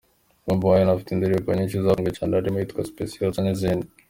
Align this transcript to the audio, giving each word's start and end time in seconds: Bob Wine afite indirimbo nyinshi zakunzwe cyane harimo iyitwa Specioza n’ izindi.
Bob 0.45 0.59
Wine 0.65 0.91
afite 0.93 1.09
indirimbo 1.11 1.49
nyinshi 1.51 1.83
zakunzwe 1.83 2.09
cyane 2.17 2.31
harimo 2.37 2.57
iyitwa 2.59 2.87
Specioza 2.89 3.39
n’ 3.41 3.47
izindi. 3.53 3.87